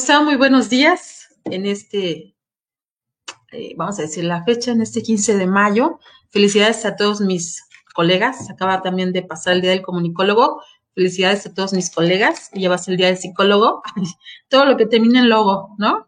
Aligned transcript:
están? 0.00 0.24
Muy 0.24 0.36
buenos 0.36 0.70
días. 0.70 1.28
En 1.44 1.66
este, 1.66 2.34
eh, 3.52 3.74
vamos 3.76 3.98
a 3.98 4.02
decir 4.02 4.24
la 4.24 4.42
fecha, 4.44 4.70
en 4.72 4.80
este 4.80 5.02
15 5.02 5.36
de 5.36 5.46
mayo. 5.46 5.98
Felicidades 6.30 6.86
a 6.86 6.96
todos 6.96 7.20
mis 7.20 7.62
colegas. 7.94 8.48
Acaba 8.48 8.80
también 8.80 9.12
de 9.12 9.22
pasar 9.22 9.52
el 9.52 9.60
Día 9.60 9.72
del 9.72 9.82
Comunicólogo. 9.82 10.62
Felicidades 10.94 11.44
a 11.44 11.52
todos 11.52 11.74
mis 11.74 11.90
colegas. 11.90 12.48
Ya 12.54 12.70
va 12.70 12.76
a 12.76 12.78
ser 12.78 12.92
el 12.92 12.96
Día 12.96 13.08
del 13.08 13.18
Psicólogo. 13.18 13.82
Todo 14.48 14.64
lo 14.64 14.78
que 14.78 14.86
termina 14.86 15.20
en 15.20 15.28
logo, 15.28 15.76
¿no? 15.78 16.06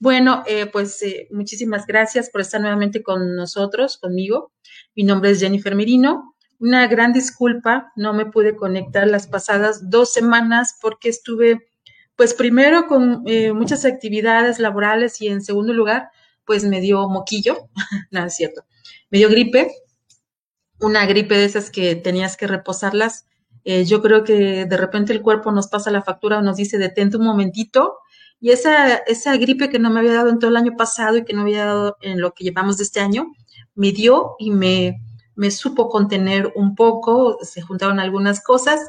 bueno, 0.00 0.44
eh, 0.46 0.66
pues 0.66 1.02
eh, 1.02 1.26
muchísimas 1.32 1.86
gracias 1.86 2.30
por 2.30 2.42
estar 2.42 2.60
nuevamente 2.60 3.02
con 3.02 3.34
nosotros, 3.34 3.98
conmigo. 3.98 4.52
Mi 4.94 5.02
nombre 5.02 5.30
es 5.30 5.40
Jennifer 5.40 5.74
Merino. 5.74 6.36
Una 6.60 6.86
gran 6.86 7.12
disculpa, 7.12 7.90
no 7.96 8.12
me 8.12 8.26
pude 8.26 8.54
conectar 8.54 9.08
las 9.08 9.26
pasadas 9.26 9.90
dos 9.90 10.12
semanas 10.12 10.78
porque 10.80 11.08
estuve 11.08 11.66
pues 12.16 12.34
primero 12.34 12.86
con 12.86 13.22
eh, 13.26 13.52
muchas 13.52 13.84
actividades 13.84 14.58
laborales 14.58 15.20
y 15.20 15.28
en 15.28 15.42
segundo 15.42 15.72
lugar, 15.72 16.10
pues 16.44 16.64
me 16.64 16.80
dio 16.80 17.08
moquillo, 17.08 17.68
nada 18.10 18.26
es 18.26 18.36
cierto, 18.36 18.64
me 19.10 19.18
dio 19.18 19.28
gripe, 19.28 19.72
una 20.80 21.06
gripe 21.06 21.36
de 21.36 21.44
esas 21.44 21.70
que 21.70 21.94
tenías 21.96 22.36
que 22.36 22.46
reposarlas. 22.46 23.26
Eh, 23.64 23.84
yo 23.84 24.02
creo 24.02 24.24
que 24.24 24.66
de 24.66 24.76
repente 24.76 25.12
el 25.12 25.22
cuerpo 25.22 25.50
nos 25.50 25.68
pasa 25.68 25.90
la 25.90 26.02
factura, 26.02 26.42
nos 26.42 26.56
dice 26.56 26.78
detente 26.78 27.16
un 27.16 27.24
momentito. 27.24 27.98
Y 28.40 28.50
esa, 28.50 28.96
esa 28.96 29.36
gripe 29.36 29.70
que 29.70 29.78
no 29.78 29.90
me 29.90 30.00
había 30.00 30.12
dado 30.12 30.28
en 30.28 30.38
todo 30.38 30.50
el 30.50 30.56
año 30.56 30.76
pasado 30.76 31.16
y 31.16 31.24
que 31.24 31.32
no 31.32 31.42
había 31.42 31.64
dado 31.64 31.96
en 32.02 32.20
lo 32.20 32.32
que 32.32 32.44
llevamos 32.44 32.76
de 32.76 32.84
este 32.84 33.00
año, 33.00 33.32
me 33.74 33.92
dio 33.92 34.34
y 34.38 34.50
me, 34.50 35.00
me 35.34 35.50
supo 35.50 35.88
contener 35.88 36.52
un 36.54 36.74
poco, 36.74 37.38
se 37.42 37.62
juntaron 37.62 38.00
algunas 38.00 38.42
cosas 38.42 38.80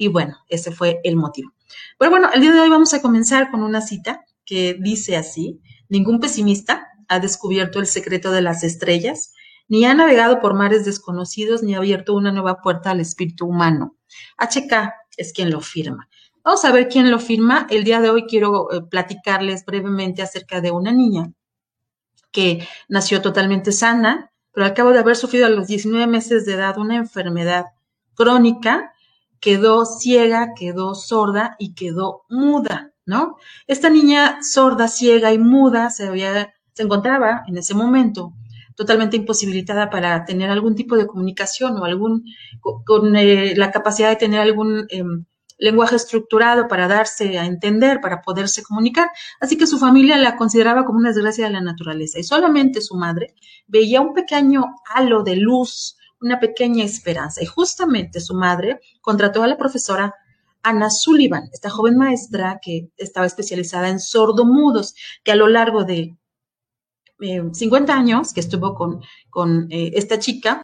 y 0.00 0.08
bueno, 0.08 0.38
ese 0.48 0.72
fue 0.72 0.98
el 1.04 1.16
motivo. 1.16 1.52
Pero 1.98 2.10
bueno, 2.10 2.30
el 2.32 2.40
día 2.40 2.52
de 2.52 2.60
hoy 2.60 2.70
vamos 2.70 2.94
a 2.94 3.02
comenzar 3.02 3.50
con 3.50 3.62
una 3.62 3.82
cita 3.82 4.24
que 4.46 4.74
dice 4.80 5.14
así, 5.14 5.60
ningún 5.90 6.20
pesimista 6.20 6.88
ha 7.06 7.20
descubierto 7.20 7.80
el 7.80 7.86
secreto 7.86 8.32
de 8.32 8.40
las 8.40 8.64
estrellas, 8.64 9.34
ni 9.68 9.84
ha 9.84 9.92
navegado 9.92 10.40
por 10.40 10.54
mares 10.54 10.86
desconocidos, 10.86 11.62
ni 11.62 11.74
ha 11.74 11.78
abierto 11.78 12.14
una 12.14 12.32
nueva 12.32 12.62
puerta 12.62 12.92
al 12.92 13.00
espíritu 13.00 13.44
humano. 13.44 13.94
HK 14.38 14.90
es 15.18 15.34
quien 15.34 15.50
lo 15.50 15.60
firma. 15.60 16.08
Vamos 16.42 16.64
a 16.64 16.72
ver 16.72 16.88
quién 16.88 17.10
lo 17.10 17.18
firma. 17.18 17.66
El 17.68 17.84
día 17.84 18.00
de 18.00 18.08
hoy 18.08 18.24
quiero 18.24 18.72
eh, 18.72 18.80
platicarles 18.90 19.66
brevemente 19.66 20.22
acerca 20.22 20.62
de 20.62 20.70
una 20.70 20.92
niña 20.92 21.30
que 22.32 22.66
nació 22.88 23.20
totalmente 23.20 23.70
sana, 23.70 24.32
pero 24.50 24.64
al 24.64 24.72
cabo 24.72 24.92
de 24.92 25.00
haber 25.00 25.16
sufrido 25.16 25.44
a 25.44 25.50
los 25.50 25.66
19 25.66 26.06
meses 26.06 26.46
de 26.46 26.54
edad 26.54 26.78
una 26.78 26.96
enfermedad 26.96 27.66
crónica, 28.14 28.94
quedó 29.40 29.84
ciega, 29.86 30.52
quedó 30.56 30.94
sorda 30.94 31.56
y 31.58 31.74
quedó 31.74 32.22
muda, 32.28 32.92
¿no? 33.06 33.36
Esta 33.66 33.90
niña 33.90 34.38
sorda, 34.42 34.88
ciega 34.88 35.32
y 35.32 35.38
muda 35.38 35.90
se, 35.90 36.06
había, 36.06 36.54
se 36.72 36.82
encontraba 36.82 37.42
en 37.46 37.58
ese 37.58 37.74
momento 37.74 38.34
totalmente 38.76 39.16
imposibilitada 39.16 39.90
para 39.90 40.24
tener 40.24 40.50
algún 40.50 40.74
tipo 40.74 40.96
de 40.96 41.06
comunicación 41.06 41.76
o 41.78 41.84
algún, 41.84 42.24
con, 42.86 43.14
eh, 43.16 43.54
la 43.56 43.70
capacidad 43.70 44.08
de 44.08 44.16
tener 44.16 44.40
algún 44.40 44.86
em, 44.88 45.26
lenguaje 45.58 45.96
estructurado 45.96 46.66
para 46.66 46.88
darse 46.88 47.38
a 47.38 47.44
entender, 47.44 48.00
para 48.00 48.22
poderse 48.22 48.62
comunicar. 48.62 49.10
Así 49.38 49.56
que 49.58 49.66
su 49.66 49.78
familia 49.78 50.16
la 50.16 50.36
consideraba 50.36 50.84
como 50.84 50.98
una 50.98 51.10
desgracia 51.10 51.44
de 51.44 51.52
la 51.52 51.60
naturaleza 51.60 52.18
y 52.18 52.22
solamente 52.22 52.80
su 52.80 52.96
madre 52.96 53.34
veía 53.66 54.00
un 54.00 54.14
pequeño 54.14 54.64
halo 54.94 55.22
de 55.22 55.36
luz 55.36 55.96
una 56.20 56.38
pequeña 56.40 56.84
esperanza. 56.84 57.42
Y 57.42 57.46
justamente 57.46 58.20
su 58.20 58.34
madre 58.34 58.80
contrató 59.00 59.42
a 59.42 59.48
la 59.48 59.56
profesora 59.56 60.14
Ana 60.62 60.90
Sullivan, 60.90 61.48
esta 61.52 61.70
joven 61.70 61.96
maestra 61.96 62.58
que 62.62 62.90
estaba 62.96 63.26
especializada 63.26 63.88
en 63.88 63.98
sordomudos, 63.98 64.94
que 65.24 65.32
a 65.32 65.36
lo 65.36 65.48
largo 65.48 65.84
de 65.84 66.16
50 67.18 67.92
eh, 67.92 67.96
años 67.96 68.32
que 68.32 68.40
estuvo 68.40 68.74
con, 68.74 69.00
con 69.30 69.68
eh, 69.70 69.92
esta 69.94 70.18
chica, 70.18 70.62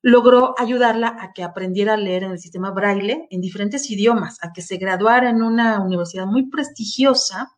logró 0.00 0.54
ayudarla 0.58 1.16
a 1.18 1.32
que 1.32 1.42
aprendiera 1.42 1.94
a 1.94 1.96
leer 1.96 2.24
en 2.24 2.32
el 2.32 2.38
sistema 2.38 2.70
braille 2.70 3.26
en 3.30 3.40
diferentes 3.40 3.90
idiomas, 3.90 4.38
a 4.42 4.52
que 4.52 4.62
se 4.62 4.76
graduara 4.76 5.30
en 5.30 5.42
una 5.42 5.80
universidad 5.80 6.26
muy 6.26 6.50
prestigiosa 6.50 7.56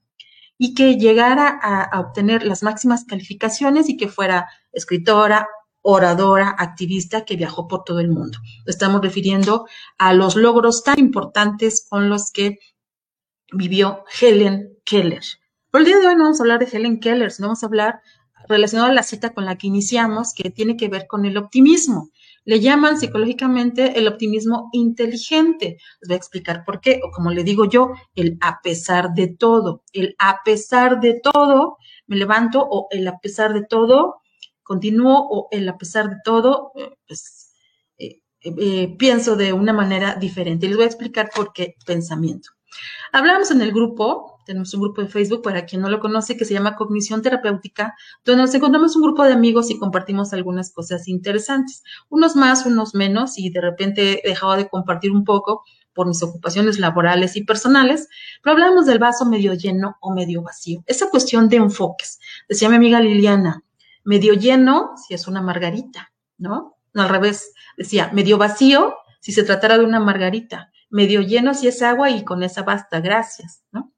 y 0.57 0.73
que 0.73 0.97
llegara 0.97 1.49
a 1.49 2.01
obtener 2.01 2.47
las 2.47 2.63
máximas 2.63 3.05
calificaciones 3.05 3.89
y 3.91 3.97
que 3.97 4.09
fuera 4.09 4.49
escritora, 4.73 5.49
oradora, 5.89 6.53
activista 6.59 7.25
que 7.25 7.37
viajó 7.37 7.69
por 7.69 7.85
todo 7.85 8.01
el 8.01 8.11
mundo. 8.11 8.39
Estamos 8.67 9.01
refiriendo 9.01 9.67
a 9.99 10.15
los 10.15 10.35
logros 10.35 10.83
tan 10.83 10.99
importantes 10.99 11.87
con 11.89 12.09
los 12.09 12.33
que 12.33 12.59
vivió 13.53 14.03
Helen 14.21 14.79
Keller. 14.85 15.23
Pero 15.71 15.85
el 15.85 15.87
día 15.87 16.01
de 16.01 16.09
hoy 16.09 16.17
no 16.17 16.25
vamos 16.25 16.41
a 16.41 16.43
hablar 16.43 16.59
de 16.59 16.77
Helen 16.77 16.99
Keller, 16.99 17.31
sino 17.31 17.47
vamos 17.47 17.63
a 17.63 17.67
hablar 17.67 18.01
relacionado 18.49 18.91
a 18.91 18.95
la 18.95 19.05
cita 19.05 19.33
con 19.33 19.45
la 19.45 19.59
que 19.59 19.69
iniciamos, 19.69 20.35
que 20.35 20.51
tiene 20.51 20.77
que 20.77 20.89
ver 20.89 21.07
con 21.07 21.25
el 21.25 21.37
optimismo. 21.37 22.11
Le 22.45 22.59
llaman 22.59 22.99
psicológicamente 22.99 23.97
el 23.97 24.09
optimismo 24.09 24.69
inteligente. 24.73 25.79
Les 26.01 26.09
voy 26.09 26.15
a 26.15 26.19
explicar 26.19 26.65
por 26.65 26.81
qué, 26.81 27.01
o 27.05 27.13
como 27.13 27.31
le 27.31 27.45
digo 27.45 27.65
yo, 27.65 27.93
el 28.17 28.39
a 28.41 28.61
pesar 28.61 29.15
de 29.15 29.29
todo. 29.29 29.85
El 29.93 30.17
a 30.19 30.39
pesar 30.45 30.99
de 30.99 31.21
todo, 31.21 31.77
me 32.09 32.17
levanto, 32.17 32.67
o 32.69 32.89
el 32.91 33.07
a 33.07 33.21
pesar 33.21 33.55
de 33.55 33.65
todo, 33.65 34.17
continúo 34.67 35.27
o 35.31 35.49
el 35.51 35.69
a 35.69 35.79
pesar 35.79 36.11
de 36.11 36.17
todo, 36.25 36.73
eh, 36.75 36.91
pues 37.07 37.53
eh, 37.99 38.21
eh, 38.41 38.97
pienso 38.99 39.37
de 39.37 39.53
una 39.53 39.73
manera 39.73 40.17
diferente. 40.17 40.67
Les 40.67 40.77
voy 40.77 40.85
a 40.85 40.89
explicar 40.89 41.31
por 41.35 41.53
qué 41.53 41.77
pensamiento. 41.87 42.51
Hablamos 43.13 43.51
en 43.51 43.63
el 43.63 43.73
grupo, 43.73 44.39
tenemos 44.45 44.75
un 44.75 44.83
grupo 44.83 45.01
de 45.01 45.09
Facebook 45.09 45.43
para 45.43 45.65
quien 45.65 45.81
no 45.81 45.89
lo 45.89 46.01
conoce 46.01 46.37
que 46.37 46.45
se 46.45 46.53
llama 46.53 46.75
Cognición 46.75 47.23
Terapéutica, 47.23 47.95
donde 48.25 48.43
nos 48.43 48.55
encontramos 48.55 48.97
un 48.97 49.03
grupo 49.03 49.25
de 49.25 49.33
amigos 49.33 49.71
y 49.71 49.79
compartimos 49.79 50.33
algunas 50.33 50.73
cosas 50.73 51.09
interesantes, 51.09 51.83
unos 52.11 52.37
más, 52.37 52.67
unos 52.67 52.95
menos, 52.95 53.39
y 53.39 53.51
de 53.51 53.61
repente 53.61 54.21
he 54.27 54.31
dejado 54.31 54.57
de 54.57 54.69
compartir 54.69 55.13
un 55.13 55.25
poco 55.25 55.63
por 55.95 56.07
mis 56.07 56.23
ocupaciones 56.23 56.79
laborales 56.79 57.37
y 57.37 57.45
personales, 57.45 58.09
pero 58.43 58.53
hablamos 58.53 58.85
del 58.85 58.99
vaso 58.99 59.25
medio 59.25 59.55
lleno 59.55 59.97
o 60.01 60.13
medio 60.13 60.43
vacío. 60.43 60.83
Esa 60.87 61.09
cuestión 61.09 61.49
de 61.49 61.57
enfoques. 61.57 62.19
Decía 62.49 62.69
mi 62.69 62.77
amiga 62.77 63.01
Liliana, 63.01 63.65
medio 64.07 64.33
lleno 64.33 64.93
si 64.97 65.13
es 65.15 65.29
una 65.29 65.43
margarita, 65.43 66.13
¿no? 66.39 66.77
al 66.95 67.11
revés, 67.11 67.53
decía 67.77 68.11
medio 68.15 68.39
vacío 68.39 68.95
si 69.21 69.33
se 69.33 69.43
tratara 69.43 69.77
de 69.77 69.85
una 69.85 70.01
margarita, 70.01 70.71
medio 70.89 71.21
lleno 71.21 71.53
si 71.53 71.69
es 71.69 71.83
agua 71.83 72.11
y 72.11 72.25
con 72.25 72.43
esa 72.43 72.63
basta, 72.63 73.01
gracias, 73.01 73.63
¿no? 73.73 73.93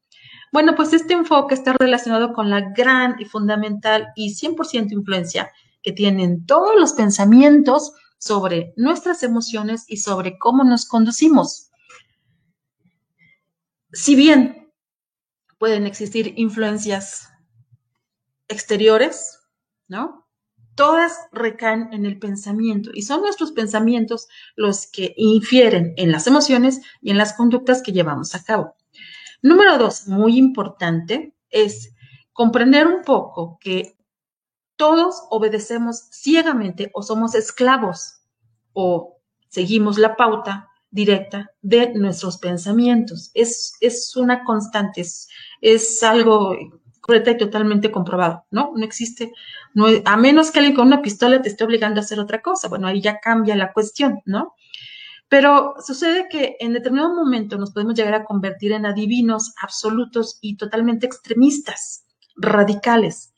Bueno, 0.50 0.74
pues 0.74 0.94
este 0.94 1.12
enfoque 1.12 1.54
está 1.54 1.74
relacionado 1.74 2.32
con 2.32 2.48
la 2.48 2.72
gran 2.74 3.16
y 3.20 3.26
fundamental 3.26 4.08
y 4.16 4.34
100% 4.34 4.92
influencia 4.92 5.52
que 5.82 5.92
tienen 5.92 6.46
todos 6.46 6.74
los 6.80 6.94
pensamientos 6.94 7.92
sobre 8.18 8.72
nuestras 8.76 9.22
emociones 9.22 9.84
y 9.86 9.98
sobre 9.98 10.38
cómo 10.38 10.64
nos 10.64 10.86
conducimos. 10.86 11.70
Si 13.92 14.16
bien 14.16 14.72
pueden 15.58 15.86
existir 15.86 16.32
influencias 16.36 17.28
exteriores, 18.48 19.37
¿no? 19.88 20.26
Todas 20.74 21.18
recaen 21.32 21.92
en 21.92 22.06
el 22.06 22.18
pensamiento 22.18 22.90
y 22.94 23.02
son 23.02 23.22
nuestros 23.22 23.50
pensamientos 23.50 24.28
los 24.54 24.86
que 24.86 25.12
infieren 25.16 25.92
en 25.96 26.12
las 26.12 26.26
emociones 26.26 26.80
y 27.00 27.10
en 27.10 27.18
las 27.18 27.32
conductas 27.32 27.82
que 27.82 27.92
llevamos 27.92 28.34
a 28.34 28.44
cabo. 28.44 28.76
Número 29.42 29.76
dos, 29.78 30.06
muy 30.06 30.36
importante, 30.36 31.34
es 31.50 31.94
comprender 32.32 32.86
un 32.86 33.02
poco 33.02 33.58
que 33.60 33.96
todos 34.76 35.24
obedecemos 35.30 36.08
ciegamente 36.12 36.90
o 36.94 37.02
somos 37.02 37.34
esclavos 37.34 38.20
o 38.72 39.18
seguimos 39.48 39.98
la 39.98 40.14
pauta 40.14 40.68
directa 40.90 41.50
de 41.62 41.92
nuestros 41.94 42.38
pensamientos. 42.38 43.30
Es, 43.34 43.74
es 43.80 44.14
una 44.16 44.44
constante, 44.44 45.00
es, 45.00 45.28
es 45.60 46.02
algo 46.02 46.56
y 47.16 47.38
totalmente 47.38 47.90
comprobado, 47.90 48.44
¿no? 48.50 48.72
No 48.76 48.84
existe, 48.84 49.32
a 50.04 50.16
menos 50.16 50.50
que 50.50 50.58
alguien 50.58 50.76
con 50.76 50.88
una 50.88 51.00
pistola 51.00 51.40
te 51.40 51.48
esté 51.48 51.64
obligando 51.64 52.00
a 52.00 52.04
hacer 52.04 52.20
otra 52.20 52.42
cosa, 52.42 52.68
bueno, 52.68 52.86
ahí 52.86 53.00
ya 53.00 53.18
cambia 53.18 53.56
la 53.56 53.72
cuestión, 53.72 54.20
¿no? 54.26 54.54
Pero 55.28 55.74
sucede 55.84 56.28
que 56.28 56.56
en 56.60 56.74
determinado 56.74 57.14
momento 57.14 57.56
nos 57.56 57.72
podemos 57.72 57.94
llegar 57.94 58.14
a 58.14 58.24
convertir 58.24 58.72
en 58.72 58.86
adivinos 58.86 59.54
absolutos 59.62 60.38
y 60.40 60.56
totalmente 60.56 61.06
extremistas, 61.06 62.04
radicales. 62.36 63.32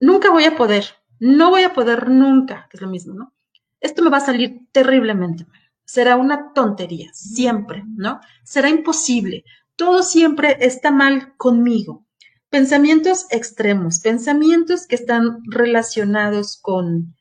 Nunca 0.00 0.30
voy 0.30 0.44
a 0.44 0.56
poder, 0.56 0.84
no 1.18 1.50
voy 1.50 1.62
a 1.62 1.74
poder 1.74 2.08
nunca, 2.08 2.68
que 2.70 2.78
es 2.78 2.80
lo 2.80 2.88
mismo, 2.88 3.14
¿no? 3.14 3.34
Esto 3.80 4.02
me 4.02 4.10
va 4.10 4.18
a 4.18 4.20
salir 4.20 4.66
terriblemente 4.72 5.44
mal. 5.44 5.60
Será 5.84 6.16
una 6.16 6.52
tontería, 6.52 7.10
siempre, 7.12 7.84
¿no? 7.96 8.20
Será 8.44 8.70
imposible. 8.70 9.44
Todo 9.76 10.02
siempre 10.02 10.56
está 10.60 10.90
mal 10.90 11.36
conmigo. 11.36 12.05
Pensamientos 12.50 13.26
extremos, 13.30 14.00
pensamientos 14.00 14.86
que 14.86 14.94
están 14.94 15.40
relacionados 15.46 16.58
con 16.60 17.16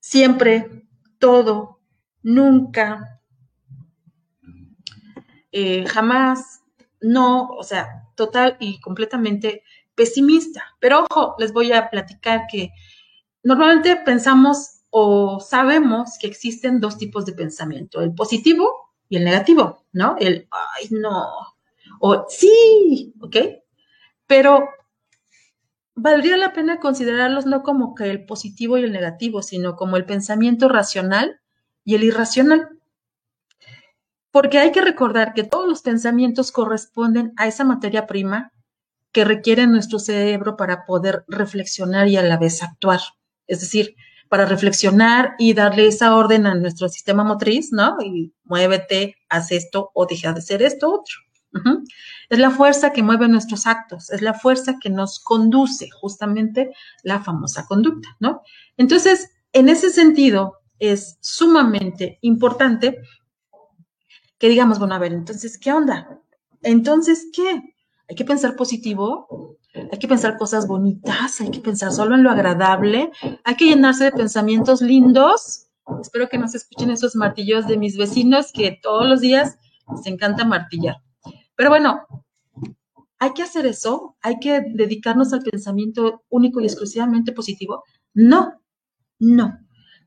siempre, 0.00 0.86
todo, 1.18 1.80
nunca, 2.22 3.20
eh, 5.52 5.84
jamás, 5.86 6.62
no, 7.00 7.48
o 7.48 7.62
sea, 7.62 7.88
total 8.16 8.56
y 8.60 8.80
completamente 8.80 9.62
pesimista. 9.94 10.64
Pero 10.78 11.06
ojo, 11.10 11.34
les 11.38 11.52
voy 11.52 11.72
a 11.72 11.90
platicar 11.90 12.42
que 12.50 12.70
normalmente 13.42 13.96
pensamos 13.96 14.82
o 14.90 15.40
sabemos 15.40 16.18
que 16.20 16.26
existen 16.26 16.80
dos 16.80 16.98
tipos 16.98 17.24
de 17.24 17.32
pensamiento, 17.32 18.00
el 18.00 18.14
positivo 18.14 18.92
y 19.08 19.16
el 19.16 19.24
negativo, 19.24 19.86
¿no? 19.92 20.16
El, 20.18 20.48
ay, 20.50 20.88
no, 20.90 21.26
o 22.00 22.26
sí, 22.28 23.14
¿ok? 23.20 23.36
Pero 24.30 24.68
valdría 25.96 26.36
la 26.36 26.52
pena 26.52 26.78
considerarlos 26.78 27.46
no 27.46 27.64
como 27.64 27.96
que 27.96 28.08
el 28.12 28.26
positivo 28.26 28.78
y 28.78 28.84
el 28.84 28.92
negativo, 28.92 29.42
sino 29.42 29.74
como 29.74 29.96
el 29.96 30.04
pensamiento 30.04 30.68
racional 30.68 31.40
y 31.82 31.96
el 31.96 32.04
irracional. 32.04 32.68
Porque 34.30 34.60
hay 34.60 34.70
que 34.70 34.82
recordar 34.82 35.34
que 35.34 35.42
todos 35.42 35.68
los 35.68 35.82
pensamientos 35.82 36.52
corresponden 36.52 37.32
a 37.38 37.48
esa 37.48 37.64
materia 37.64 38.06
prima 38.06 38.52
que 39.10 39.24
requiere 39.24 39.66
nuestro 39.66 39.98
cerebro 39.98 40.56
para 40.56 40.86
poder 40.86 41.24
reflexionar 41.26 42.06
y 42.06 42.16
a 42.16 42.22
la 42.22 42.36
vez 42.36 42.62
actuar. 42.62 43.00
Es 43.48 43.58
decir, 43.58 43.96
para 44.28 44.46
reflexionar 44.46 45.34
y 45.40 45.54
darle 45.54 45.88
esa 45.88 46.14
orden 46.14 46.46
a 46.46 46.54
nuestro 46.54 46.88
sistema 46.88 47.24
motriz, 47.24 47.72
¿no? 47.72 47.96
Y 48.00 48.32
muévete, 48.44 49.16
haz 49.28 49.50
esto 49.50 49.90
o 49.92 50.06
deja 50.06 50.32
de 50.32 50.38
hacer 50.38 50.62
esto 50.62 50.88
otro. 50.88 51.16
Es 52.28 52.38
la 52.38 52.50
fuerza 52.50 52.92
que 52.92 53.02
mueve 53.02 53.28
nuestros 53.28 53.66
actos, 53.66 54.10
es 54.10 54.22
la 54.22 54.34
fuerza 54.34 54.78
que 54.80 54.90
nos 54.90 55.18
conduce 55.18 55.90
justamente 55.90 56.70
la 57.02 57.20
famosa 57.20 57.66
conducta, 57.66 58.08
¿no? 58.20 58.42
Entonces, 58.76 59.30
en 59.52 59.68
ese 59.68 59.90
sentido, 59.90 60.58
es 60.78 61.18
sumamente 61.20 62.18
importante 62.22 62.98
que 64.38 64.48
digamos, 64.48 64.78
bueno, 64.78 64.94
a 64.94 64.98
ver, 64.98 65.12
entonces, 65.12 65.58
¿qué 65.58 65.72
onda? 65.72 66.20
Entonces, 66.62 67.28
¿qué? 67.32 67.74
Hay 68.08 68.16
que 68.16 68.24
pensar 68.24 68.56
positivo, 68.56 69.58
hay 69.74 69.98
que 69.98 70.08
pensar 70.08 70.36
cosas 70.38 70.66
bonitas, 70.66 71.40
hay 71.40 71.50
que 71.50 71.60
pensar 71.60 71.92
solo 71.92 72.14
en 72.14 72.22
lo 72.22 72.30
agradable, 72.30 73.10
hay 73.44 73.54
que 73.54 73.66
llenarse 73.66 74.04
de 74.04 74.12
pensamientos 74.12 74.80
lindos. 74.80 75.66
Espero 76.00 76.28
que 76.28 76.38
no 76.38 76.48
se 76.48 76.56
escuchen 76.56 76.90
esos 76.90 77.14
martillos 77.14 77.66
de 77.66 77.76
mis 77.76 77.96
vecinos 77.96 78.50
que 78.52 78.78
todos 78.82 79.06
los 79.06 79.20
días 79.20 79.58
les 79.94 80.06
encanta 80.06 80.44
martillar. 80.44 80.96
Pero 81.60 81.68
bueno, 81.68 82.06
¿hay 83.18 83.34
que 83.34 83.42
hacer 83.42 83.66
eso? 83.66 84.16
¿Hay 84.22 84.38
que 84.40 84.62
dedicarnos 84.62 85.34
al 85.34 85.42
pensamiento 85.42 86.22
único 86.30 86.58
y 86.58 86.64
exclusivamente 86.64 87.32
positivo? 87.32 87.84
No, 88.14 88.62
no. 89.18 89.58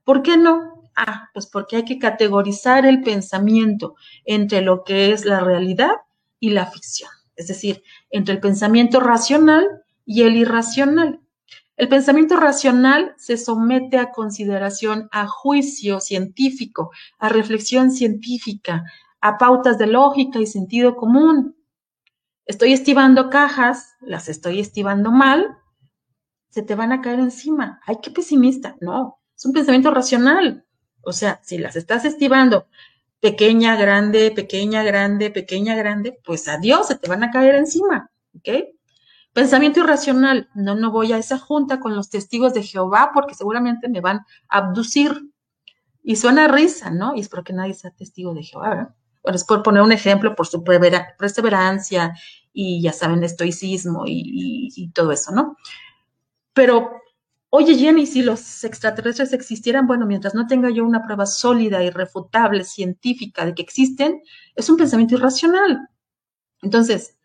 ¿Por 0.04 0.24
qué 0.24 0.36
no? 0.36 0.82
Ah, 0.96 1.30
pues 1.32 1.46
porque 1.46 1.76
hay 1.76 1.86
que 1.86 2.00
categorizar 2.00 2.88
el 2.88 3.04
pensamiento 3.04 3.94
entre 4.26 4.62
lo 4.62 4.84
que 4.84 5.12
es 5.12 5.26
la 5.26 5.42
realidad 5.42 5.92
y 6.40 6.50
la 6.50 6.66
ficción, 6.66 7.12
es 7.36 7.46
decir, 7.50 7.84
entre 8.10 8.34
el 8.34 8.42
pensamiento 8.42 9.00
racional 9.00 9.84
y 10.08 10.24
el 10.24 10.36
irracional. 10.36 11.20
El 11.78 11.88
pensamiento 11.88 12.36
racional 12.36 13.14
se 13.18 13.38
somete 13.38 14.00
a 14.00 14.12
consideración, 14.12 15.08
a 15.12 15.28
juicio 15.28 16.00
científico, 16.00 16.90
a 17.20 17.30
reflexión 17.30 17.92
científica, 17.92 18.86
a 19.24 19.38
pautas 19.38 19.78
de 19.78 19.88
lógica 19.88 20.38
y 20.40 20.46
sentido 20.46 20.98
común. 20.98 21.56
Estoy 22.46 22.74
estivando 22.74 23.30
cajas, 23.30 23.96
las 24.02 24.28
estoy 24.28 24.60
estivando 24.60 25.12
mal, 25.12 25.58
se 26.50 26.62
te 26.62 26.76
van 26.76 26.92
a 26.92 27.00
caer 27.00 27.20
encima. 27.20 27.80
Ay, 27.86 28.00
qué 28.04 28.12
pesimista. 28.12 28.76
No, 28.82 29.22
es 29.34 29.46
un 29.46 29.54
pensamiento 29.54 29.92
racional. 29.92 30.66
O 31.04 31.14
sea, 31.14 31.40
si 31.42 31.58
las 31.58 31.78
estás 31.78 32.04
estivando 32.04 32.68
pequeña, 33.22 33.78
grande, 33.78 34.30
pequeña, 34.32 34.84
grande, 34.84 35.32
pequeña, 35.32 35.74
grande, 35.74 36.20
pues 36.26 36.50
adiós, 36.50 36.88
se 36.88 36.98
te 36.98 37.08
van 37.08 37.24
a 37.24 37.32
caer 37.32 37.56
encima, 37.56 38.12
¿ok? 38.36 38.50
Pensamiento 39.32 39.80
irracional, 39.80 40.50
no, 40.54 40.76
no 40.76 40.92
voy 40.92 41.14
a 41.14 41.18
esa 41.18 41.40
junta 41.40 41.80
con 41.80 41.96
los 41.96 42.10
testigos 42.10 42.54
de 42.54 42.64
Jehová 42.64 43.12
porque 43.14 43.36
seguramente 43.36 43.88
me 43.88 44.02
van 44.02 44.18
a 44.50 44.58
abducir. 44.58 45.30
Y 46.04 46.18
suena 46.18 46.50
risa, 46.50 46.92
¿no? 46.92 47.16
Y 47.16 47.22
espero 47.22 47.46
que 47.46 47.54
nadie 47.54 47.74
sea 47.74 47.92
testigo 47.92 48.34
de 48.34 48.44
Jehová, 48.44 48.70
¿verdad? 48.70 48.96
Bueno, 49.24 49.38
es 49.38 49.46
por 49.46 49.64
poner 49.64 49.82
un 49.82 49.92
ejemplo, 49.92 50.36
por 50.36 50.48
su 50.48 50.64
perseverancia 50.64 52.14
y 52.52 52.82
ya 52.82 52.94
saben, 52.94 53.24
estoicismo 53.24 54.04
y, 54.06 54.70
y 54.76 54.90
todo 54.92 55.12
eso, 55.12 55.32
¿no? 55.32 55.58
Pero 56.54 57.04
Oye, 57.56 57.76
Jenny, 57.76 58.08
si 58.08 58.24
los 58.24 58.64
extraterrestres 58.64 59.32
existieran, 59.32 59.86
bueno, 59.86 60.08
mientras 60.08 60.34
no 60.34 60.48
tenga 60.48 60.72
yo 60.72 60.84
una 60.84 61.04
prueba 61.04 61.28
sólida, 61.28 61.84
irrefutable, 61.84 62.64
científica 62.64 63.46
de 63.46 63.54
que 63.54 63.62
existen, 63.62 64.24
es 64.56 64.72
un 64.72 64.78
pensamiento 64.78 65.14
irracional. 65.14 65.88
Entonces, 66.64 67.16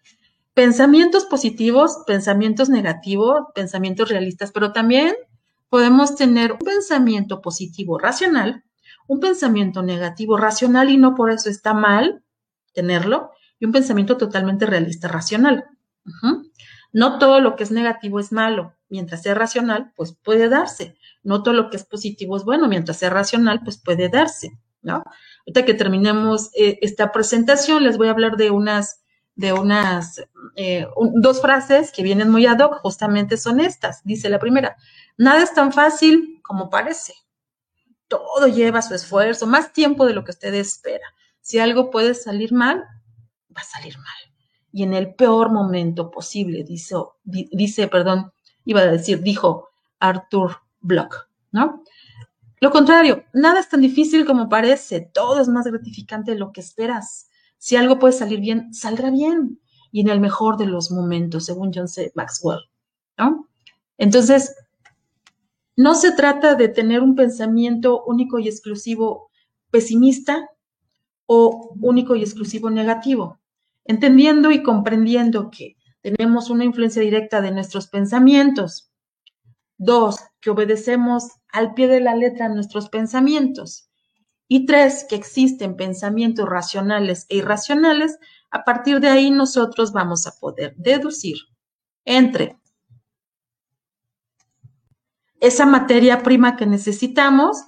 pensamientos 0.53 1.25
positivos, 1.25 2.03
pensamientos 2.07 2.69
negativos, 2.69 3.41
pensamientos 3.55 4.11
realistas, 4.11 4.53
pero 4.53 4.75
también 4.75 5.15
podemos 5.71 6.15
tener 6.15 6.53
un 6.53 6.59
pensamiento 6.59 7.41
positivo 7.41 7.99
racional, 7.99 8.65
un 9.09 9.19
pensamiento 9.21 9.83
negativo 9.83 10.37
racional 10.37 10.91
y 10.91 10.97
no 10.97 11.17
por 11.17 11.33
eso 11.33 11.51
está 11.51 11.75
mal 11.75 12.23
tenerlo, 12.73 13.33
y 13.59 13.65
un 13.65 13.73
pensamiento 13.73 14.17
totalmente 14.17 14.67
realista 14.67 15.09
racional. 15.09 15.65
No 16.93 17.19
todo 17.19 17.41
lo 17.41 17.57
que 17.57 17.65
es 17.65 17.73
negativo 17.73 18.21
es 18.21 18.31
malo 18.31 18.75
mientras 18.89 19.23
sea 19.23 19.35
racional, 19.35 19.93
pues 19.97 20.17
puede 20.23 20.49
darse. 20.49 20.97
No 21.23 21.43
todo 21.43 21.55
lo 21.55 21.71
que 21.71 21.77
es 21.77 21.85
positivo 21.85 22.37
es 22.37 22.45
bueno, 22.45 22.69
mientras 22.69 22.99
sea 22.99 23.11
racional, 23.11 23.61
pues 23.65 23.79
puede 23.79 24.09
darse, 24.09 24.53
¿no? 24.83 25.03
Ahorita 25.41 25.65
que 25.65 25.75
terminemos 25.75 26.51
eh, 26.55 26.79
esta 26.83 27.11
presentación, 27.11 27.83
les 27.83 27.99
voy 27.99 28.09
a 28.09 28.13
hablar 28.13 28.37
de 28.37 28.51
unas, 28.51 29.03
de 29.35 29.53
unas, 29.53 30.23
eh, 30.57 30.87
dos 31.15 31.41
frases 31.41 31.93
que 31.93 32.03
vienen 32.03 32.31
muy 32.31 32.47
ad 32.47 32.61
hoc, 32.61 32.79
justamente 32.81 33.37
son 33.37 33.61
estas. 33.61 34.03
Dice 34.05 34.29
la 34.29 34.39
primera, 34.39 34.77
nada 35.17 35.43
es 35.43 35.53
tan 35.53 35.73
fácil 35.73 36.41
como 36.43 36.71
parece. 36.71 37.15
Todo 38.09 38.47
lleva 38.47 38.83
su 38.83 38.95
esfuerzo, 38.95 39.47
más 39.47 39.73
tiempo 39.73 40.07
de 40.07 40.15
lo 40.15 40.25
que 40.25 40.31
usted 40.31 40.55
espera. 40.55 41.05
Si 41.41 41.59
algo 41.59 41.91
puede 41.91 42.15
salir 42.15 42.53
mal, 42.53 42.85
va 43.57 43.61
a 43.61 43.65
salir 43.65 43.97
mal. 43.99 44.35
Y 44.73 44.83
en 44.83 44.95
el 44.95 45.15
peor 45.15 45.51
momento 45.51 46.11
posible, 46.11 46.65
dice, 46.65 46.97
dice 47.25 47.89
perdón, 47.89 48.33
iba 48.65 48.81
a 48.81 48.87
decir, 48.87 49.23
dijo 49.23 49.69
Arthur 49.99 50.59
Bloch, 50.81 51.15
¿no? 51.53 51.83
Lo 52.61 52.71
contrario, 52.71 53.25
nada 53.33 53.61
es 53.61 53.69
tan 53.69 53.81
difícil 53.81 54.27
como 54.27 54.49
parece, 54.49 55.01
todo 55.01 55.41
es 55.41 55.49
más 55.49 55.67
gratificante 55.67 56.33
de 56.33 56.39
lo 56.39 56.53
que 56.53 56.61
esperas. 56.61 57.29
Si 57.57 57.77
algo 57.77 57.99
puede 57.99 58.13
salir 58.13 58.41
bien, 58.41 58.75
saldrá 58.75 59.11
bien 59.11 59.61
y 59.93 60.01
en 60.01 60.09
el 60.09 60.21
mejor 60.21 60.57
de 60.57 60.67
los 60.67 60.91
momentos, 60.91 61.47
según 61.47 61.73
John 61.75 61.89
C. 61.89 62.13
Maxwell, 62.15 62.61
¿no? 63.17 63.49
Entonces, 63.97 64.55
no 65.79 65.95
se 65.95 66.11
trata 66.11 66.57
de 66.57 66.67
tener 66.67 67.03
un 67.03 67.15
pensamiento 67.15 68.03
único 68.05 68.41
y 68.41 68.49
exclusivo 68.49 69.31
pesimista 69.71 70.51
o 71.27 71.73
único 71.81 72.17
y 72.17 72.23
exclusivo 72.23 72.69
negativo, 72.69 73.39
entendiendo 73.85 74.51
y 74.51 74.65
comprendiendo 74.65 75.53
que 75.53 75.77
tenemos 76.01 76.51
una 76.51 76.65
influencia 76.65 77.01
directa 77.01 77.41
de 77.41 77.53
nuestros 77.53 77.87
pensamientos. 77.87 78.91
Dos, 79.77 80.19
que 80.41 80.51
obedecemos 80.51 81.29
al 81.53 81.75
pie 81.75 81.87
de 81.87 82.01
la 82.01 82.17
letra 82.17 82.49
nuestros 82.49 82.89
pensamientos. 82.89 83.89
Y 84.49 84.67
tres, 84.67 85.07
que 85.09 85.15
existen 85.15 85.77
pensamientos 85.77 86.49
racionales 86.49 87.25
e 87.29 87.37
irracionales. 87.37 88.19
A 88.51 88.65
partir 88.65 88.99
de 88.99 89.11
ahí 89.11 89.31
nosotros 89.31 89.93
vamos 89.93 90.27
a 90.27 90.33
poder 90.41 90.75
deducir 90.77 91.37
entre 92.05 92.57
esa 95.41 95.67
materia 95.67 96.23
prima 96.23 96.57
que 96.57 96.67
necesitamos, 96.67 97.65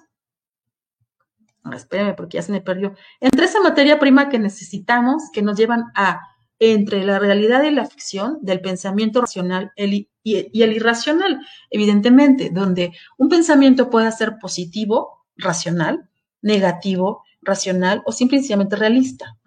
espérame 1.73 2.15
porque 2.17 2.39
ya 2.39 2.43
se 2.43 2.53
me 2.53 2.61
perdió, 2.61 2.95
entre 3.21 3.45
esa 3.47 3.61
materia 3.61 3.99
prima 3.99 4.29
que 4.29 4.39
necesitamos, 4.39 5.25
que 5.33 5.43
nos 5.43 5.57
llevan 5.57 5.85
a 5.95 6.21
entre 6.61 7.05
la 7.05 7.19
realidad 7.19 7.63
y 7.63 7.71
la 7.71 7.87
ficción 7.87 8.39
del 8.43 8.61
pensamiento 8.61 9.23
racional 9.23 9.73
y, 9.77 10.09
el 10.25 10.73
irracional, 10.75 11.41
evidentemente, 11.71 12.51
donde 12.53 12.93
un 13.17 13.31
pensamiento 13.31 13.89
puede 13.89 14.13
ser 14.13 14.37
positivo, 14.39 15.25
racional, 15.37 16.11
negativo, 16.43 17.25
racional 17.41 18.03
o 18.05 18.13
simplemente 18.13 18.77
realista. 18.77 19.39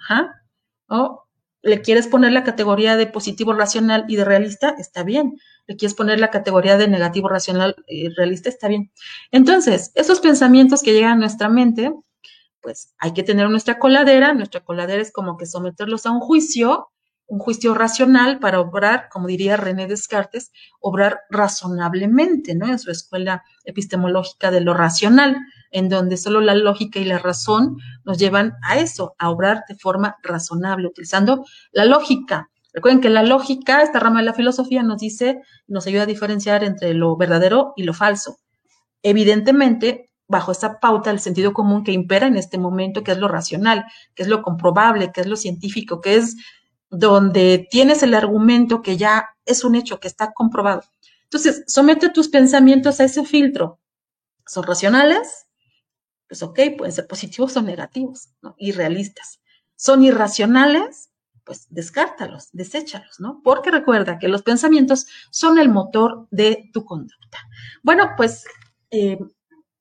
¿O 0.87 1.22
le 1.63 1.81
quieres 1.81 2.07
poner 2.07 2.33
la 2.33 2.43
categoría 2.43 2.97
de 2.97 3.07
positivo 3.07 3.53
racional 3.53 4.05
y 4.09 4.17
de 4.17 4.25
realista, 4.25 4.75
está 4.77 5.03
bien. 5.03 5.39
Le 5.65 5.77
quieres 5.77 5.95
poner 5.95 6.19
la 6.19 6.29
categoría 6.29 6.77
de 6.77 6.89
negativo 6.89 7.29
racional 7.29 7.75
y 7.87 8.09
realista, 8.09 8.49
está 8.49 8.67
bien. 8.67 8.91
Entonces, 9.31 9.91
esos 9.95 10.19
pensamientos 10.19 10.83
que 10.83 10.93
llegan 10.93 11.13
a 11.13 11.15
nuestra 11.15 11.47
mente, 11.49 11.93
pues 12.61 12.93
hay 12.99 13.13
que 13.13 13.23
tener 13.23 13.49
nuestra 13.49 13.79
coladera. 13.79 14.33
Nuestra 14.33 14.61
coladera 14.61 15.01
es 15.01 15.11
como 15.11 15.37
que 15.37 15.45
someterlos 15.45 16.05
a 16.05 16.11
un 16.11 16.19
juicio 16.19 16.89
un 17.27 17.39
juicio 17.39 17.73
racional 17.73 18.39
para 18.39 18.59
obrar, 18.59 19.07
como 19.09 19.27
diría 19.27 19.57
René 19.57 19.87
Descartes, 19.87 20.51
obrar 20.79 21.21
razonablemente, 21.29 22.55
¿no? 22.55 22.67
En 22.67 22.79
su 22.79 22.91
escuela 22.91 23.43
epistemológica 23.63 24.51
de 24.51 24.61
lo 24.61 24.73
racional, 24.73 25.37
en 25.71 25.89
donde 25.89 26.17
solo 26.17 26.41
la 26.41 26.55
lógica 26.55 26.99
y 26.99 27.05
la 27.05 27.17
razón 27.17 27.77
nos 28.03 28.17
llevan 28.17 28.53
a 28.61 28.77
eso, 28.77 29.15
a 29.17 29.29
obrar 29.29 29.63
de 29.67 29.75
forma 29.75 30.17
razonable, 30.21 30.87
utilizando 30.87 31.45
la 31.71 31.85
lógica. 31.85 32.49
Recuerden 32.73 33.01
que 33.01 33.09
la 33.09 33.23
lógica, 33.23 33.81
esta 33.81 33.99
rama 33.99 34.19
de 34.19 34.25
la 34.25 34.33
filosofía, 34.33 34.83
nos 34.83 34.99
dice, 34.99 35.41
nos 35.67 35.87
ayuda 35.87 36.03
a 36.03 36.07
diferenciar 36.07 36.63
entre 36.63 36.93
lo 36.93 37.15
verdadero 37.15 37.73
y 37.75 37.83
lo 37.83 37.93
falso. 37.93 38.37
Evidentemente, 39.03 40.09
bajo 40.27 40.51
esa 40.51 40.79
pauta 40.79 41.11
el 41.11 41.19
sentido 41.19 41.53
común 41.53 41.83
que 41.83 41.91
impera 41.91 42.27
en 42.27 42.35
este 42.35 42.57
momento, 42.57 43.03
que 43.03 43.11
es 43.11 43.17
lo 43.17 43.27
racional, 43.27 43.85
que 44.15 44.23
es 44.23 44.29
lo 44.29 44.41
comprobable, 44.41 45.11
que 45.11 45.21
es 45.21 45.27
lo 45.27 45.35
científico, 45.35 46.01
que 46.01 46.15
es 46.15 46.35
donde 46.93 47.67
tienes 47.71 48.03
el 48.03 48.13
argumento 48.13 48.83
que 48.83 48.97
ya 48.97 49.29
es 49.45 49.63
un 49.63 49.75
hecho, 49.75 49.99
que 49.99 50.07
está 50.07 50.31
comprobado. 50.31 50.83
Entonces, 51.23 51.63
somete 51.67 52.09
tus 52.09 52.29
pensamientos 52.29 52.99
a 52.99 53.05
ese 53.05 53.25
filtro. 53.25 53.79
¿Son 54.45 54.63
racionales? 54.63 55.47
Pues 56.27 56.43
ok, 56.43 56.59
pueden 56.77 56.93
ser 56.93 57.07
positivos 57.07 57.57
o 57.57 57.63
negativos, 57.63 58.29
¿no? 58.43 58.53
Irrealistas. 58.59 59.41
¿Son 59.75 60.03
irracionales? 60.03 61.09
Pues 61.43 61.65
descártalos, 61.69 62.49
deséchalos, 62.51 63.19
¿no? 63.19 63.41
Porque 63.43 63.71
recuerda 63.71 64.19
que 64.19 64.27
los 64.27 64.43
pensamientos 64.43 65.07
son 65.31 65.57
el 65.57 65.69
motor 65.69 66.27
de 66.29 66.69
tu 66.73 66.85
conducta. 66.85 67.39
Bueno, 67.81 68.11
pues 68.15 68.45
eh, 68.91 69.17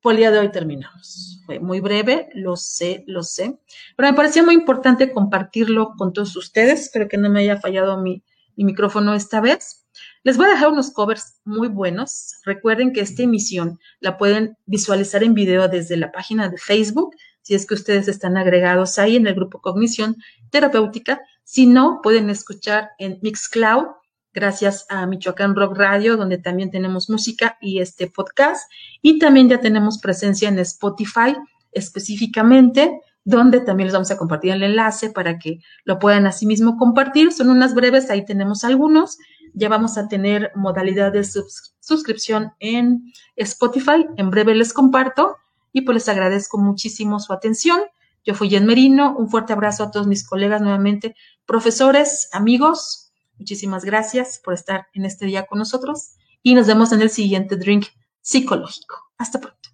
por 0.03 0.13
el 0.13 0.19
día 0.19 0.31
de 0.33 0.41
hoy 0.41 0.51
terminamos. 0.51 1.41
Fue 1.47 1.61
muy 1.61 1.81
breve, 1.81 2.29
lo 2.35 2.57
sé, 2.57 3.05
lo 3.07 3.23
sé, 3.23 3.59
pero 3.97 4.11
me 4.11 4.17
parecía 4.17 4.43
muy 4.43 4.55
importante 4.55 5.13
compartirlo 5.13 5.95
con 5.97 6.13
todos 6.13 6.37
ustedes. 6.37 6.83
Espero 6.83 7.09
que 7.09 7.17
no 7.17 7.31
me 7.31 7.41
haya 7.41 7.61
fallado 7.61 8.03
mi, 8.03 8.23
micrófono 8.57 9.15
esta 9.15 9.41
vez. 9.41 9.87
Les 10.23 10.37
voy 10.37 10.47
a 10.47 10.51
dejar 10.51 10.69
unos 10.69 10.93
covers 10.93 11.41
muy 11.45 11.69
buenos. 11.69 12.35
Recuerden 12.45 12.93
que 12.93 13.01
esta 13.01 13.23
emisión 13.23 13.81
la 13.99 14.19
pueden 14.19 14.57
visualizar 14.67 15.25
en 15.25 15.35
video 15.35 15.67
desde 15.69 15.97
la 15.97 16.13
página 16.13 16.49
de 16.49 16.59
Facebook, 16.59 17.17
si 17.41 17.55
es 17.55 17.67
que 17.67 17.75
ustedes 17.75 18.07
están 18.09 18.37
agregados 18.37 18.99
ahí 18.99 19.17
en 19.17 19.27
el 19.27 19.35
grupo 19.35 19.61
Cognición 19.61 20.17
Terapéutica. 20.51 21.23
Si 21.43 21.67
no, 21.67 22.01
pueden 22.03 22.31
escuchar 22.31 22.91
en 22.99 23.19
Mixcloud 23.23 23.87
gracias 24.33 24.87
a 24.89 25.07
Michoacán 25.07 25.55
Rock 25.55 25.77
Radio, 25.77 26.17
donde 26.17 26.39
también 26.39 26.71
tenemos 26.71 27.11
música 27.11 27.59
y 27.61 27.81
este 27.81 28.07
podcast. 28.07 28.71
Y 29.01 29.19
también 29.19 29.49
ya 29.49 29.61
tenemos 29.61 29.99
presencia 29.99 30.49
en 30.49 30.59
Spotify 30.59 31.37
específicamente, 31.73 33.01
donde 33.25 33.61
también 33.61 33.87
les 33.87 33.95
vamos 33.95 34.11
a 34.11 34.19
compartir 34.19 34.53
el 34.53 34.63
enlace 34.63 35.11
para 35.11 35.39
que 35.39 35.61
lo 35.85 35.99
puedan 35.99 36.27
asimismo 36.27 36.77
compartir. 36.77 37.33
Son 37.33 37.51
unas 37.51 37.75
breves, 37.75 38.11
ahí 38.11 38.25
tenemos 38.25 38.65
algunos. 38.65 39.19
Ya 39.55 39.69
vamos 39.69 39.99
a 39.99 40.09
tener 40.09 40.51
modalidad 40.55 41.13
de 41.13 41.25
suscripción 41.25 42.53
en 42.59 43.13
Spotify. 43.37 44.07
En 44.17 44.31
breve 44.31 44.55
les 44.55 44.73
comparto 44.73 45.37
y 45.73 45.83
pues 45.83 45.95
les 45.95 46.09
agradezco 46.09 46.59
muchísimo 46.59 47.21
su 47.21 47.33
atención. 47.33 47.81
Yo 48.25 48.35
fui 48.35 48.49
Jen 48.49 48.67
Merino. 48.67 49.17
Un 49.17 49.29
fuerte 49.29 49.53
abrazo 49.53 49.85
a 49.85 49.91
todos 49.91 50.07
mis 50.07 50.27
colegas 50.27 50.63
nuevamente, 50.63 51.17
profesores, 51.47 52.29
amigos, 52.33 53.02
Muchísimas 53.43 53.85
gracias 53.85 54.39
por 54.39 54.55
estar 54.55 54.87
en 54.95 55.05
este 55.05 55.27
día 55.27 55.47
con 55.47 55.59
nosotros 55.59 56.13
y 56.45 56.55
nos 56.55 56.69
vemos 56.69 56.93
en 56.93 57.03
el 57.03 57.11
siguiente 57.11 57.57
drink 57.57 57.87
psicológico. 58.21 59.11
Hasta 59.19 59.41
pronto. 59.41 59.72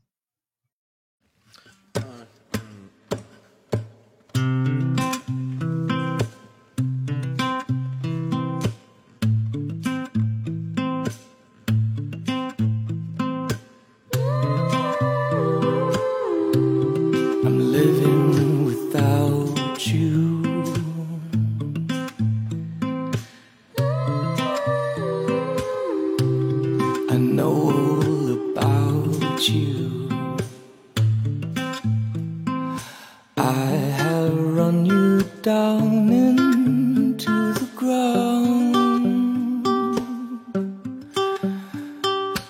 down 35.58 36.08
into 36.26 37.36
the 37.60 37.68
ground. 37.74 39.66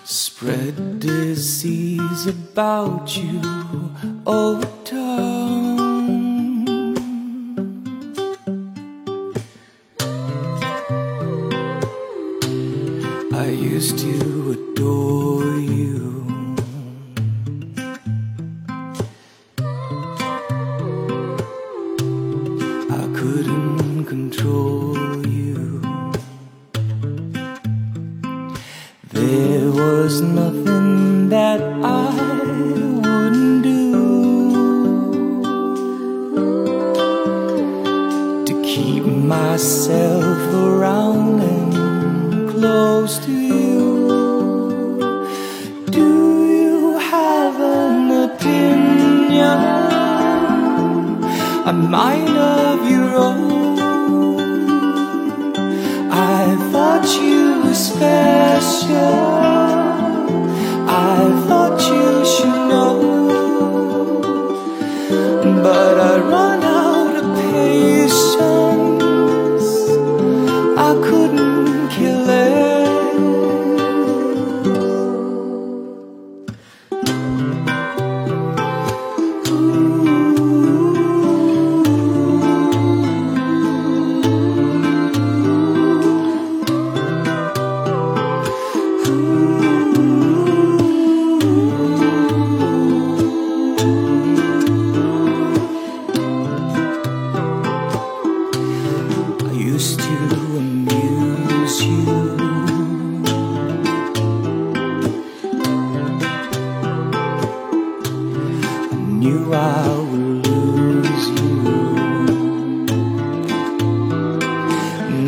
Spread 0.05 0.77
disease 1.01 2.27
about 2.27 3.17
you, 3.17 3.41
oh. 4.27 4.78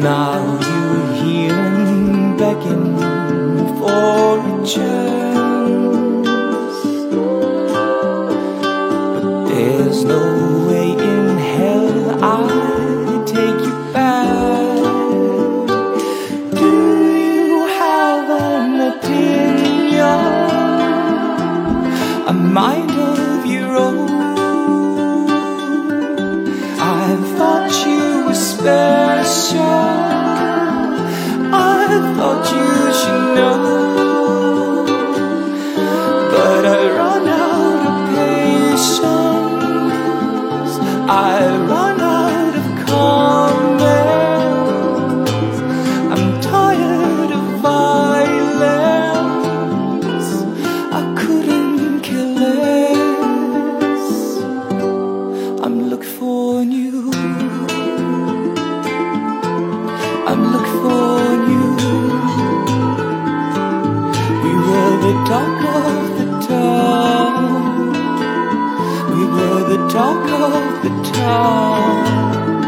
Now 0.03 0.59
you 0.67 1.13
hear 1.21 1.55
me 1.71 2.35
begging 2.39 2.97
for 3.77 4.39
a 4.39 4.67
chance 4.67 6.27
But 9.15 9.49
there's 9.49 10.05
no 10.05 10.23
way 10.69 10.93
in 10.93 11.37
hell 11.37 12.25
I'd 12.25 13.27
take 13.27 13.61
you 13.67 13.75
back. 13.93 15.69
Do 16.55 16.71
you 17.19 17.67
have 17.67 18.31
an 18.41 18.81
opinion? 18.93 20.21
A 22.27 22.33
mind 22.33 22.91
of 22.93 23.45
your 23.45 23.77
own? 23.77 24.09
I 26.81 27.17
thought 27.37 27.71
you 27.87 28.25
were 28.29 28.35
special. 28.35 29.80
But 36.35 36.63
I 36.67 36.81
run 36.99 37.27
out 37.29 37.83
of 37.91 37.97
patience. 38.15 39.11
I 41.09 41.39
run 41.73 41.99
out 42.01 42.55
of 42.61 42.67
comments. 42.87 44.11
I'm 46.15 46.27
tired 46.41 47.31
of 47.39 47.45
violence. 47.69 49.11
I 50.99 51.01
couldn't. 51.17 51.71
I'm 55.63 55.77
looking 55.91 56.15
for 56.19 56.63
you. 56.63 57.13
I'm 60.27 60.43
looking 60.53 60.79
for 60.83 61.10
talk 65.27 65.65
of 65.77 66.19
the 66.19 66.27
town. 66.47 67.93
We 69.13 69.23
were 69.27 69.63
the 69.73 69.81
talk 69.89 70.29
of 70.31 70.83
the 70.85 70.93
town. 71.13 72.61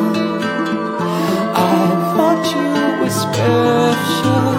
I 1.54 1.84
thought 2.14 2.44
you 2.54 2.70
were 3.00 3.14
special. 3.26 4.52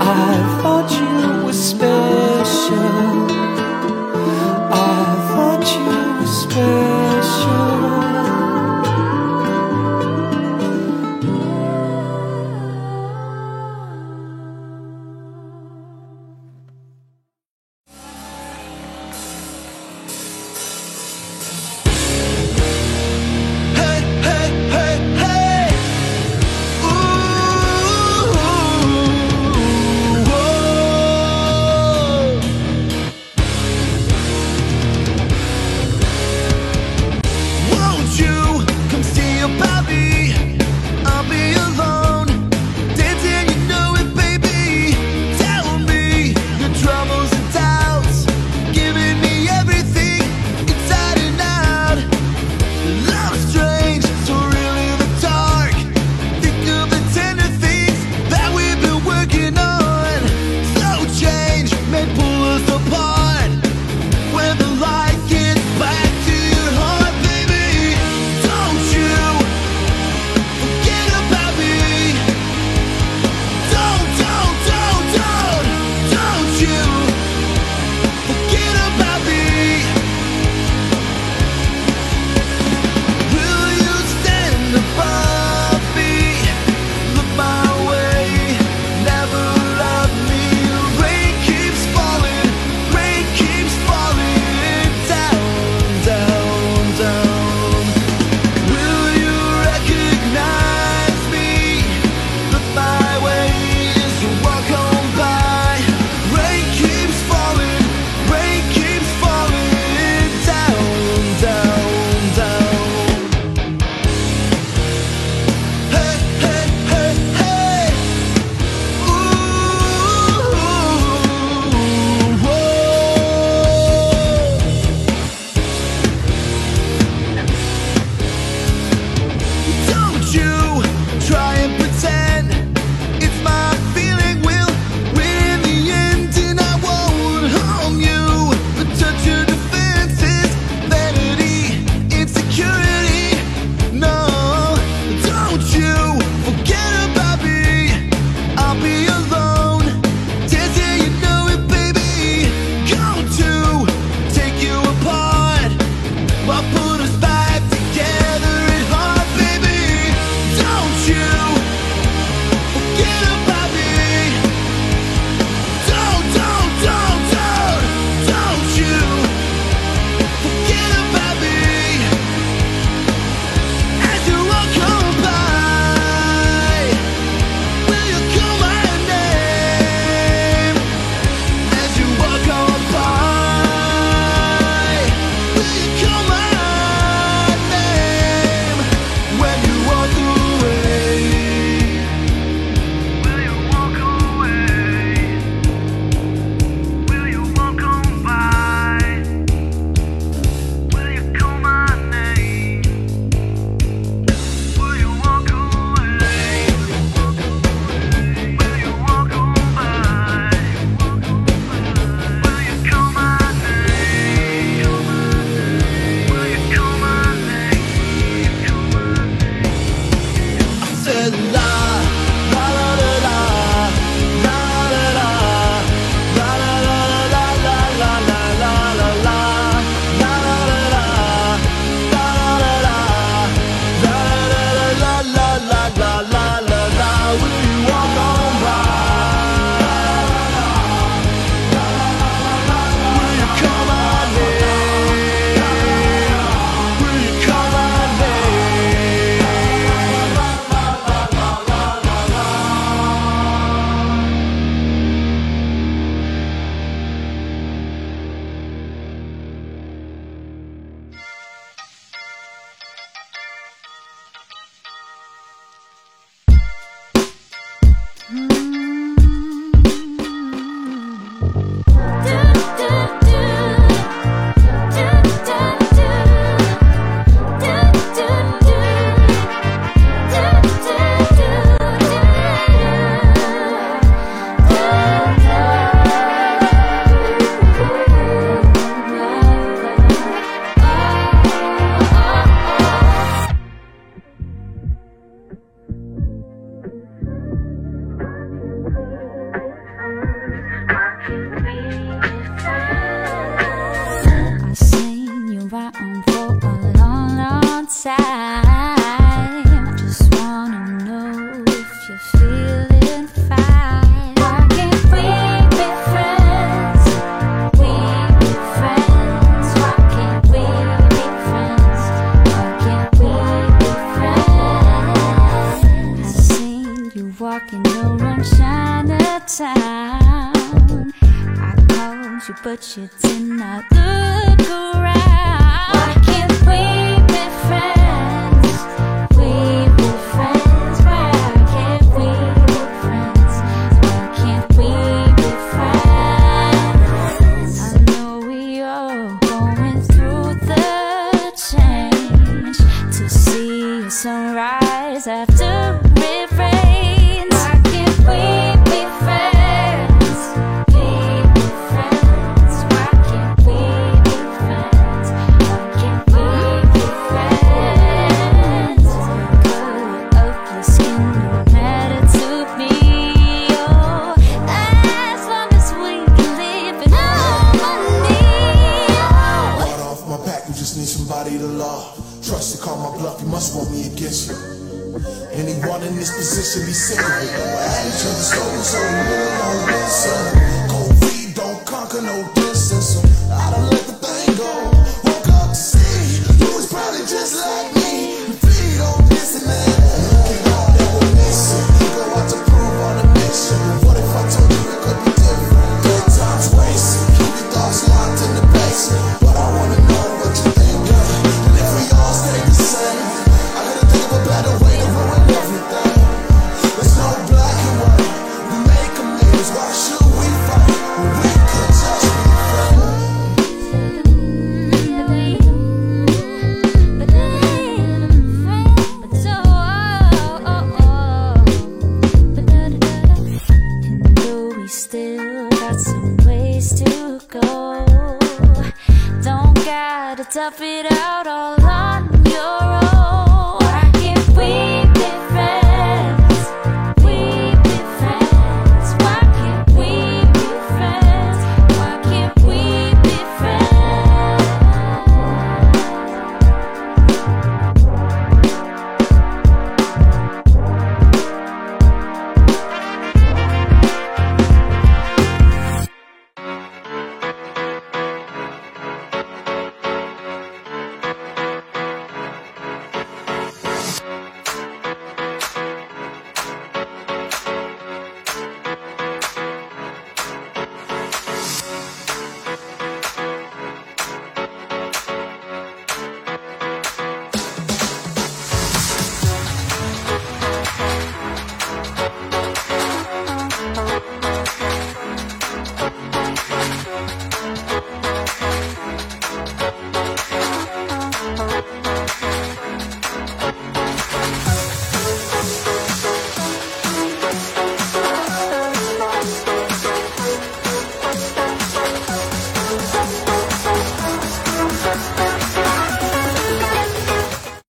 I 0.00 0.57